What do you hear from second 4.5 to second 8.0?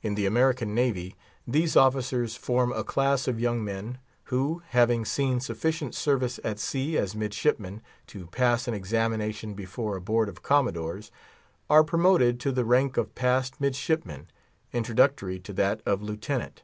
having seen sufficient service at sea as midshipmen